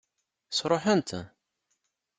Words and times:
Sṛuḥen-t? 0.57 1.09